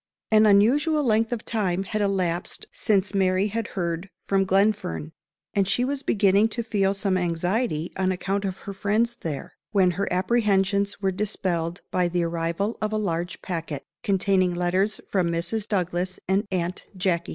AN 0.31 0.47
unusual 0.47 1.03
length 1.03 1.31
of 1.31 1.45
time 1.45 1.83
had 1.83 2.01
elapsed 2.01 2.65
since 2.71 3.13
Mary 3.13 3.49
had 3.49 3.67
heard 3.77 4.09
from 4.23 4.45
Glenfern, 4.45 5.11
and 5.53 5.67
she 5.67 5.85
was 5.85 6.01
beginning 6.01 6.47
to 6.47 6.63
feel 6.63 6.95
some 6.95 7.17
anxiety 7.19 7.91
on 7.95 8.11
account 8.11 8.43
of 8.43 8.57
her 8.65 8.73
friends 8.73 9.15
there, 9.17 9.53
when 9.73 9.91
her 9.91 10.11
apprehensions 10.11 10.99
were 11.03 11.11
dispelled 11.11 11.81
by 11.91 12.07
the 12.07 12.23
arrival 12.23 12.79
of 12.81 12.91
a 12.91 12.97
large 12.97 13.43
packet, 13.43 13.83
containing 14.01 14.55
letters 14.55 14.99
from 15.07 15.29
Mrs. 15.31 15.67
Douglas 15.67 16.19
and 16.27 16.47
Aunt 16.51 16.83
Jacky. 16.97 17.29